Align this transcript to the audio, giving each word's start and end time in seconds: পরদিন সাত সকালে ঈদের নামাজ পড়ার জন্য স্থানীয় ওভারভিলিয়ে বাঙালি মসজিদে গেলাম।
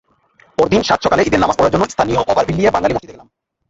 পরদিন 0.57 0.81
সাত 0.83 0.99
সকালে 1.05 1.21
ঈদের 1.23 1.41
নামাজ 1.41 1.55
পড়ার 1.57 1.73
জন্য 1.73 1.85
স্থানীয় 1.93 2.19
ওভারভিলিয়ে 2.21 2.73
বাঙালি 2.75 2.93
মসজিদে 2.93 3.13
গেলাম। 3.13 3.27